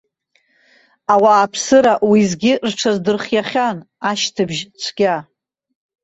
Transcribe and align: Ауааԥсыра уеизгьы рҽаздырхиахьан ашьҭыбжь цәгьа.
Ауааԥсыра 1.13 1.93
уеизгьы 2.09 2.53
рҽаздырхиахьан 2.67 3.77
ашьҭыбжь 4.09 4.61
цәгьа. 4.81 5.15